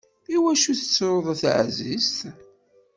Iwacu 0.35 0.71
tettruḍ 0.79 1.25
a 1.33 1.35
taεzizt? 1.41 2.19